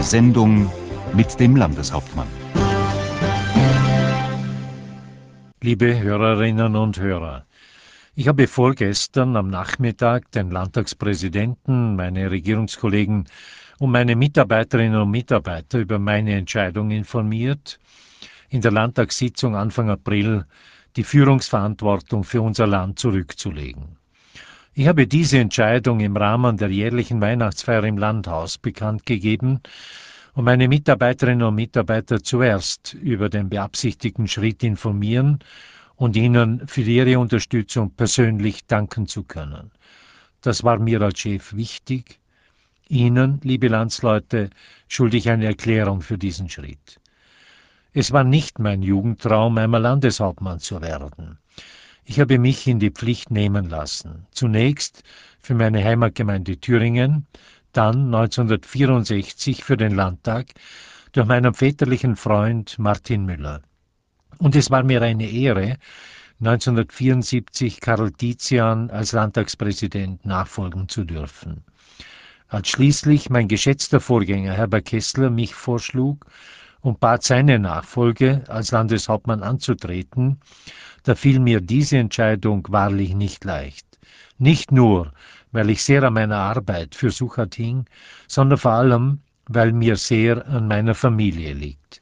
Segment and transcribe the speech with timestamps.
[0.00, 0.72] Die Sendung
[1.12, 2.26] mit dem Landeshauptmann.
[5.60, 7.44] Liebe Hörerinnen und Hörer,
[8.14, 13.28] ich habe vorgestern am Nachmittag den Landtagspräsidenten, meine Regierungskollegen
[13.78, 17.78] und meine Mitarbeiterinnen und Mitarbeiter über meine Entscheidung informiert,
[18.48, 20.46] in der Landtagssitzung Anfang April
[20.96, 23.99] die Führungsverantwortung für unser Land zurückzulegen.
[24.72, 29.60] Ich habe diese Entscheidung im Rahmen der jährlichen Weihnachtsfeier im Landhaus bekannt gegeben
[30.34, 35.40] und meine Mitarbeiterinnen und Mitarbeiter zuerst über den beabsichtigten Schritt informieren
[35.96, 39.72] und ihnen für ihre Unterstützung persönlich danken zu können.
[40.40, 42.20] Das war mir als Chef wichtig.
[42.88, 44.50] Ihnen, liebe Landsleute,
[44.86, 47.00] schulde ich eine Erklärung für diesen Schritt.
[47.92, 51.38] Es war nicht mein Jugendtraum, einmal Landeshauptmann zu werden.
[52.10, 54.26] Ich habe mich in die Pflicht nehmen lassen.
[54.32, 55.04] Zunächst
[55.40, 57.28] für meine Heimatgemeinde Thüringen,
[57.72, 60.46] dann 1964 für den Landtag
[61.12, 63.62] durch meinen väterlichen Freund Martin Müller.
[64.38, 65.76] Und es war mir eine Ehre,
[66.40, 71.62] 1974 Karl Tizian als Landtagspräsident nachfolgen zu dürfen.
[72.48, 76.26] Als schließlich mein geschätzter Vorgänger Herbert Kessler mich vorschlug,
[76.82, 80.40] und bat seine Nachfolge als Landeshauptmann anzutreten,
[81.02, 83.86] da fiel mir diese Entscheidung wahrlich nicht leicht.
[84.38, 85.12] Nicht nur,
[85.52, 87.86] weil ich sehr an meiner Arbeit für Suchat hing,
[88.26, 92.00] sondern vor allem, weil mir sehr an meiner Familie liegt.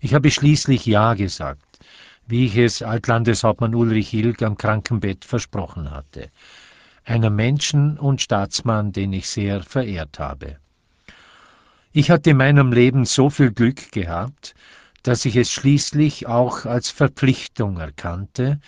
[0.00, 1.78] Ich habe schließlich Ja gesagt,
[2.26, 6.30] wie ich es Altlandeshauptmann Ulrich Hilg am Krankenbett versprochen hatte.
[7.04, 10.58] Einer Menschen und Staatsmann, den ich sehr verehrt habe.
[11.96, 14.56] Ich hatte in meinem Leben so viel Glück gehabt,
[15.04, 18.58] dass ich es schließlich auch als Verpflichtung erkannte,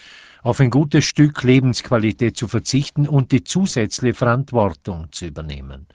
[0.45, 5.89] auf ein gutes Stück Lebensqualität zu verzichten und die zusätzliche Verantwortung zu übernehmen.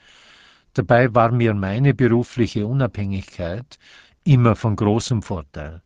[0.74, 3.80] Dabei war mir meine berufliche Unabhängigkeit
[4.26, 5.82] immer von großem Vorteil.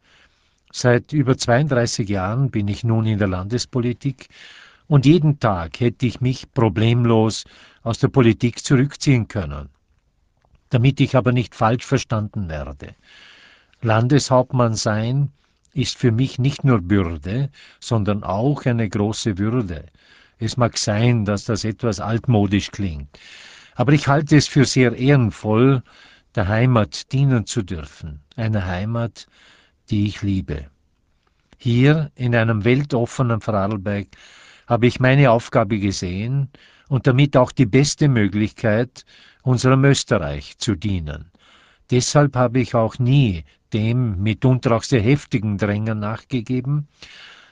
[0.74, 4.30] Seit über 32 Jahren bin ich nun in der Landespolitik
[4.88, 7.44] und jeden Tag hätte ich mich problemlos
[7.84, 9.70] aus der Politik zurückziehen können
[10.76, 12.96] damit ich aber nicht falsch verstanden werde.
[13.82, 15.32] Landeshauptmann sein
[15.74, 17.50] ist für mich nicht nur Bürde,
[17.80, 19.86] sondern auch eine große Würde.
[20.38, 23.08] Es mag sein, dass das etwas altmodisch klingt,
[23.76, 25.82] aber ich halte es für sehr ehrenvoll,
[26.36, 29.28] der Heimat dienen zu dürfen, einer Heimat,
[29.90, 30.66] die ich liebe.
[31.58, 34.08] Hier in einem weltoffenen Vorarlberg
[34.68, 36.50] habe ich meine Aufgabe gesehen
[36.90, 39.06] und damit auch die beste Möglichkeit,
[39.46, 41.32] unserem Österreich zu dienen.
[41.92, 46.88] Deshalb habe ich auch nie dem mitunter auch sehr heftigen Drängen nachgegeben,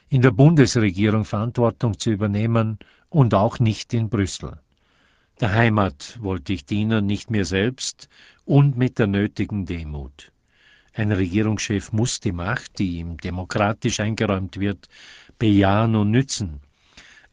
[0.09, 4.59] in der Bundesregierung Verantwortung zu übernehmen und auch nicht in Brüssel.
[5.39, 8.09] Der Heimat wollte ich dienen, nicht mir selbst
[8.45, 10.31] und mit der nötigen Demut.
[10.93, 14.87] Ein Regierungschef muss die Macht, die ihm demokratisch eingeräumt wird,
[15.37, 16.59] bejahen und nützen.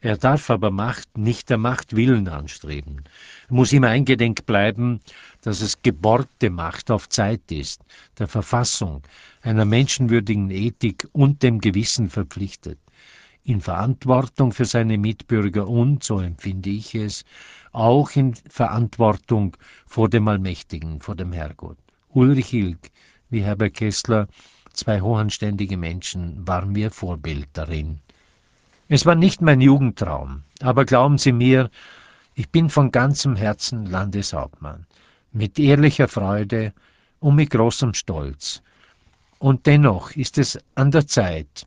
[0.03, 3.03] Er darf aber Macht nicht der Macht Willen anstreben.
[3.49, 4.99] Er muss ihm eingedenk bleiben,
[5.41, 7.83] dass es geborgte Macht auf Zeit ist,
[8.17, 9.03] der Verfassung,
[9.43, 12.79] einer menschenwürdigen Ethik und dem Gewissen verpflichtet.
[13.43, 17.23] In Verantwortung für seine Mitbürger und, so empfinde ich es,
[17.71, 21.77] auch in Verantwortung vor dem Allmächtigen, vor dem Herrgott.
[22.09, 22.89] Ulrich Hilg,
[23.29, 24.27] wie Herbert Kessler,
[24.73, 27.99] zwei hochanständige Menschen, waren mir Vorbild darin.
[28.93, 31.69] Es war nicht mein Jugendtraum, aber glauben Sie mir,
[32.33, 34.85] ich bin von ganzem Herzen Landeshauptmann,
[35.31, 36.73] mit ehrlicher Freude
[37.21, 38.61] und mit großem Stolz.
[39.39, 41.65] Und dennoch ist es an der Zeit,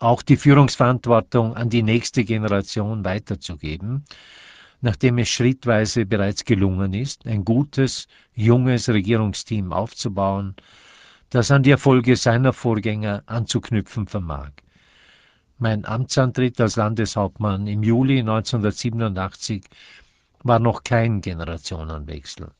[0.00, 4.04] auch die Führungsverantwortung an die nächste Generation weiterzugeben,
[4.80, 10.56] nachdem es schrittweise bereits gelungen ist, ein gutes, junges Regierungsteam aufzubauen,
[11.30, 14.50] das an die Erfolge seiner Vorgänger anzuknüpfen vermag.
[15.58, 19.64] Mein Amtsantritt als Landeshauptmann im Juli 1987
[20.42, 22.50] war noch kein Generationenwechsel.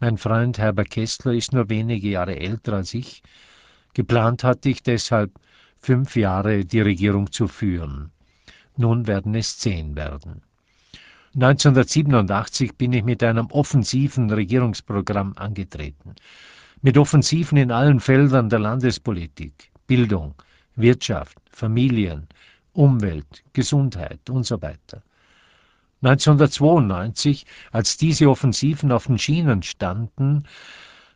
[0.00, 3.22] Mein Freund Herbert Kessler ist nur wenige Jahre älter als ich.
[3.94, 5.32] Geplant hatte ich deshalb,
[5.80, 8.10] fünf Jahre die Regierung zu führen.
[8.76, 10.42] Nun werden es zehn werden.
[11.36, 16.14] 1987 bin ich mit einem offensiven Regierungsprogramm angetreten.
[16.82, 20.34] Mit Offensiven in allen Feldern der Landespolitik, Bildung,
[20.76, 22.28] Wirtschaft, Familien,
[22.72, 25.02] Umwelt, Gesundheit und so weiter.
[26.02, 30.44] 1992, als diese Offensiven auf den Schienen standen,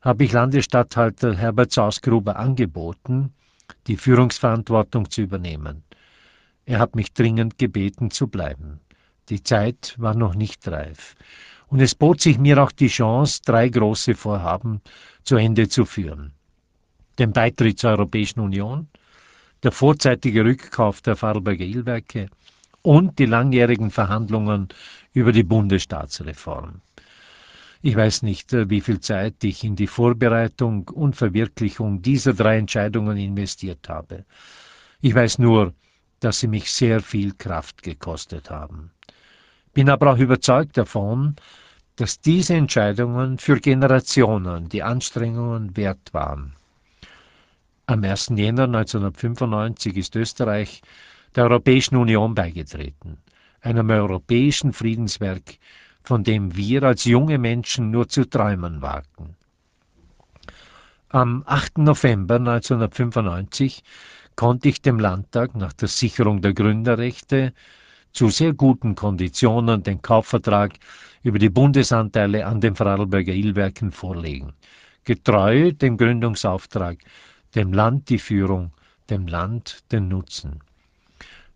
[0.00, 3.32] habe ich Landesstatthalter Herbert Sausgruber angeboten,
[3.86, 5.84] die Führungsverantwortung zu übernehmen.
[6.64, 8.80] Er hat mich dringend gebeten zu bleiben.
[9.28, 11.14] Die Zeit war noch nicht reif.
[11.68, 14.80] Und es bot sich mir auch die Chance, drei große Vorhaben
[15.22, 16.32] zu Ende zu führen.
[17.18, 18.88] Den Beitritt zur Europäischen Union,
[19.62, 22.28] der vorzeitige Rückkauf der Vorarlberger Ölwerke
[22.82, 24.68] und die langjährigen Verhandlungen
[25.12, 26.80] über die Bundesstaatsreform.
[27.82, 32.58] Ich weiß nicht, äh, wie viel Zeit ich in die Vorbereitung und Verwirklichung dieser drei
[32.58, 34.24] Entscheidungen investiert habe.
[35.00, 35.72] Ich weiß nur,
[36.20, 38.90] dass sie mich sehr viel Kraft gekostet haben.
[39.72, 41.36] Bin aber auch überzeugt davon,
[41.96, 46.54] dass diese Entscheidungen für Generationen die Anstrengungen wert waren.
[47.90, 48.34] Am 1.
[48.36, 50.80] Jänner 1995 ist Österreich
[51.34, 53.18] der Europäischen Union beigetreten,
[53.62, 55.58] einem europäischen Friedenswerk,
[56.04, 59.34] von dem wir als junge Menschen nur zu träumen wagten.
[61.08, 61.78] Am 8.
[61.78, 63.82] November 1995
[64.36, 67.52] konnte ich dem Landtag nach der Sicherung der Gründerrechte
[68.12, 70.74] zu sehr guten Konditionen den Kaufvertrag
[71.24, 74.52] über die Bundesanteile an den Vorarlberger Illwerken vorlegen,
[75.02, 76.98] getreu dem Gründungsauftrag,
[77.54, 78.72] dem Land die Führung,
[79.08, 80.60] dem Land den Nutzen.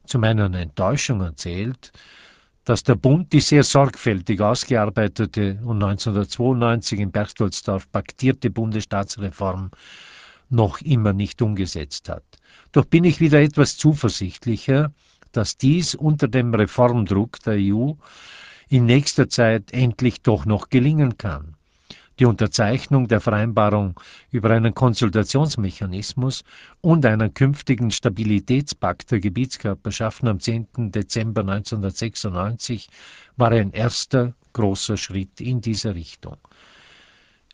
[0.06, 1.92] Zu meiner Enttäuschung erzählt,
[2.64, 9.70] dass der Bund die sehr sorgfältig ausgearbeitete und 1992 in Berchtoldsdorf paktierte Bundesstaatsreform
[10.50, 12.24] noch immer nicht umgesetzt hat.
[12.72, 14.92] Doch bin ich wieder etwas zuversichtlicher,
[15.32, 17.92] dass dies unter dem Reformdruck der EU
[18.68, 21.56] in nächster Zeit endlich doch noch gelingen kann
[22.18, 23.98] die Unterzeichnung der Vereinbarung
[24.30, 26.44] über einen Konsultationsmechanismus
[26.80, 30.92] und einen künftigen Stabilitätspakt der Gebietskörperschaften am 10.
[30.92, 32.88] Dezember 1996
[33.36, 36.36] war ein erster großer Schritt in diese Richtung.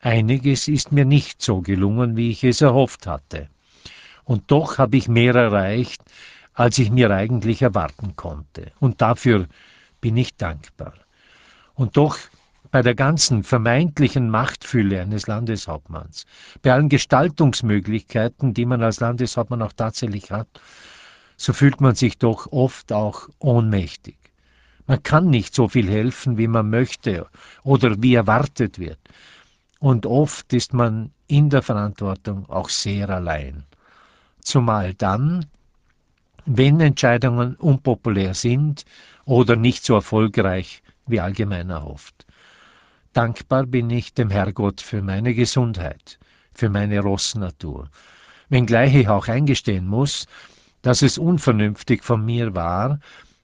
[0.02, 3.48] Einiges ist mir nicht so gelungen, wie ich es erhofft hatte.
[4.24, 6.02] Und doch habe ich mehr erreicht,
[6.54, 8.72] als ich mir eigentlich erwarten konnte.
[8.80, 9.46] Und dafür
[10.00, 10.94] bin ich dankbar.
[11.74, 12.18] Und doch
[12.70, 16.24] bei der ganzen vermeintlichen Machtfülle eines Landeshauptmanns,
[16.62, 20.48] bei allen Gestaltungsmöglichkeiten, die man als Landeshauptmann auch tatsächlich hat,
[21.36, 24.16] so fühlt man sich doch oft auch ohnmächtig.
[24.86, 27.26] Man kann nicht so viel helfen, wie man möchte
[27.62, 28.98] oder wie erwartet wird.
[29.78, 33.64] Und oft ist man in der Verantwortung auch sehr allein.
[34.40, 35.46] Zumal dann,
[36.44, 38.84] wenn Entscheidungen unpopulär sind
[39.24, 42.26] oder nicht so erfolgreich wie allgemein erhofft.
[43.12, 46.20] Dankbar bin ich dem Herrgott für meine Gesundheit,
[46.54, 47.88] für meine Rossnatur,
[48.50, 50.28] wenngleich ich auch eingestehen muss,
[50.82, 53.00] dass es unvernünftig von mir war,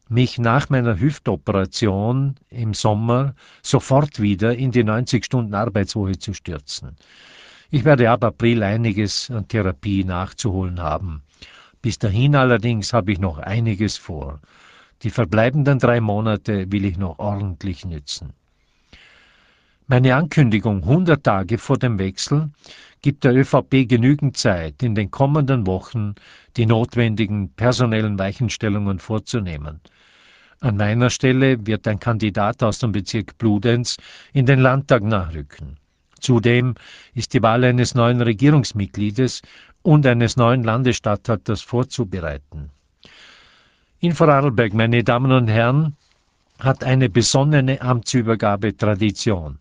[0.08, 6.94] mich nach meiner Hüftoperation im Sommer sofort wieder in die 90 Stunden Arbeitswoche zu stürzen.
[7.70, 11.22] Ich werde ab April einiges an Therapie nachzuholen haben.
[11.82, 14.40] Bis dahin allerdings habe ich noch einiges vor.
[15.02, 18.32] Die verbleibenden drei Monate will ich noch ordentlich nützen.
[19.88, 22.50] Meine Ankündigung 100 Tage vor dem Wechsel
[23.02, 26.16] gibt der ÖVP genügend Zeit, in den kommenden Wochen
[26.56, 29.80] die notwendigen personellen Weichenstellungen vorzunehmen.
[30.58, 33.96] An meiner Stelle wird ein Kandidat aus dem Bezirk Bludenz
[34.32, 35.76] in den Landtag nachrücken.
[36.18, 36.74] Zudem
[37.14, 39.40] ist die Wahl eines neuen Regierungsmitgliedes
[39.82, 42.70] und eines neuen Landesstatthalters vorzubereiten.
[44.00, 45.96] In Vorarlberg, meine Damen und Herren,
[46.60, 49.58] hat eine besonnene Amtsübergabe Tradition.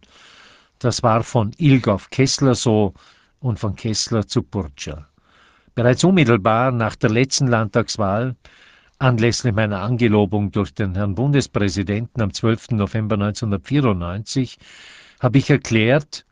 [0.79, 2.93] Das war von Ilgov Kessler so
[3.39, 5.07] und von Kessler zu Burtscher.
[5.73, 8.35] Bereits unmittelbar nach der letzten Landtagswahl,
[8.99, 12.71] anlässlich meiner Angelobung durch den Herrn Bundespräsidenten am 12.
[12.71, 14.57] November 1994,
[15.19, 16.25] habe ich erklärt,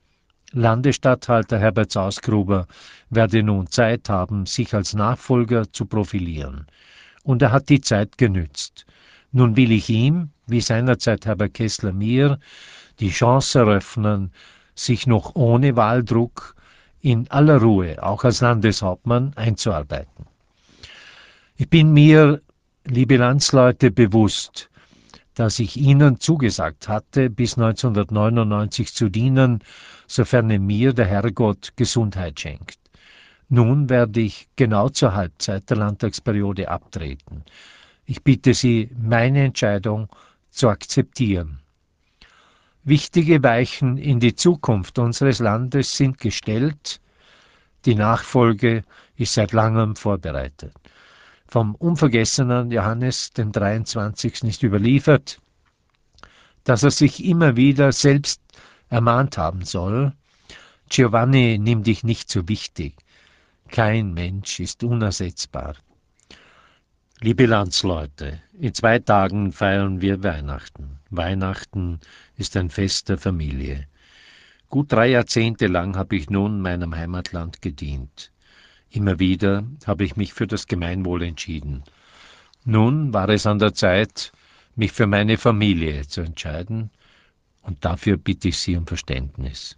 [0.51, 2.67] Landesstatthalter Herbert Sausgruber
[3.09, 6.67] werde nun Zeit haben, sich als Nachfolger zu profilieren.
[7.23, 8.85] Und er hat die Zeit genützt.
[9.35, 12.39] Nun will ich ihm, wie seinerzeit Herbert Kessler mir,
[12.99, 14.31] die Chance eröffnen,
[14.75, 16.55] sich noch ohne Wahldruck
[17.01, 20.27] in aller Ruhe, auch als Landeshauptmann, einzuarbeiten.
[21.57, 22.41] Ich bin mir,
[22.85, 24.69] liebe Landsleute, bewusst,
[25.33, 29.63] dass ich Ihnen zugesagt hatte, bis 1999 zu dienen,
[30.05, 32.77] sofern mir der Herrgott Gesundheit schenkt.
[33.49, 37.43] Nun werde ich genau zur Halbzeit der Landtagsperiode abtreten.
[38.05, 40.09] Ich bitte Sie, meine Entscheidung
[40.49, 41.59] zu akzeptieren.
[42.83, 46.99] Wichtige Weichen in die Zukunft unseres Landes sind gestellt.
[47.85, 48.83] Die Nachfolge
[49.15, 50.73] ist seit langem vorbereitet.
[51.47, 54.43] Vom unvergessenen Johannes den 23.
[54.43, 55.39] ist überliefert,
[56.65, 58.41] dass er sich immer wieder selbst
[58.89, 60.13] ermahnt haben soll,
[60.89, 62.95] Giovanni, nimm dich nicht so wichtig.
[63.69, 65.75] Kein Mensch ist unersetzbar.
[67.23, 70.99] Liebe Landsleute, in zwei Tagen feiern wir Weihnachten.
[71.09, 72.01] Weihnachten
[72.35, 73.87] ist ein Fest der Familie.
[74.67, 78.33] Gut drei Jahrzehnte lang habe ich nun meinem Heimatland gedient.
[78.89, 81.85] Immer wieder habe ich mich für das Gemeinwohl entschieden.
[82.65, 84.33] Nun war es an der Zeit,
[84.75, 86.89] mich für meine Familie zu entscheiden,
[87.61, 89.77] und dafür bitte ich Sie um Verständnis.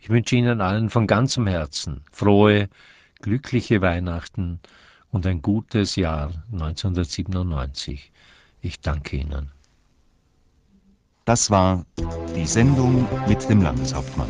[0.00, 2.68] Ich wünsche Ihnen allen von ganzem Herzen frohe,
[3.20, 4.58] glückliche Weihnachten
[5.12, 8.10] und ein gutes Jahr 1997.
[8.60, 9.52] Ich danke Ihnen.
[11.24, 11.86] Das war
[12.34, 14.28] die Sendung mit dem Landeshauptmann.